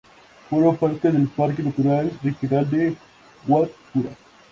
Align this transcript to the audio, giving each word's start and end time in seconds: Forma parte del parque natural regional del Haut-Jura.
Forma 0.49 0.75
parte 0.79 1.11
del 1.11 1.27
parque 1.27 1.61
natural 1.61 2.11
regional 2.23 2.67
del 2.71 2.97
Haut-Jura. 3.47 4.17